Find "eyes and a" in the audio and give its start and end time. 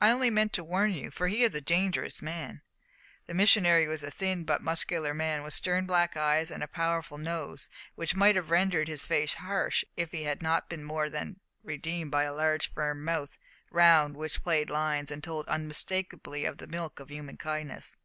6.16-6.66